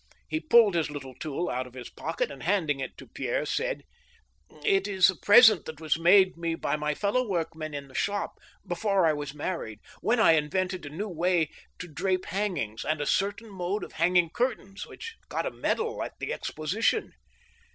He 0.27 0.39
pulled 0.39 0.73
his 0.73 0.89
little 0.89 1.13
tool 1.13 1.47
out 1.47 1.67
of 1.67 1.75
his 1.75 1.91
pocket, 1.91 2.31
and, 2.31 2.41
handing 2.41 2.79
it 2.79 2.97
to 2.97 3.05
Pierre, 3.07 3.45
said:" 3.45 3.83
It 4.65 4.87
is 4.87 5.11
a 5.11 5.15
present 5.15 5.65
that 5.65 5.79
was 5.79 5.99
made 5.99 6.35
me 6.37 6.55
by 6.55 6.75
my 6.75 6.95
fellow 6.95 7.21
workmen 7.27 7.75
in 7.75 7.87
the 7.87 7.93
shop, 7.93 8.39
before 8.67 9.05
I 9.05 9.13
was 9.13 9.35
married, 9.35 9.79
when 9.99 10.19
I 10.19 10.31
invented 10.31 10.87
a 10.87 10.89
new 10.89 11.07
way 11.07 11.51
to 11.77 11.87
drape 11.87 12.25
hangings, 12.25 12.83
and 12.83 12.99
a 12.99 13.05
certain 13.05 13.51
mode 13.51 13.83
of 13.83 13.91
hanging 13.91 14.31
curtains, 14.31 14.87
which 14.87 15.17
got 15.29 15.45
a 15.45 15.51
medal 15.51 16.01
at 16.01 16.13
the 16.17 16.33
exposition." 16.33 17.13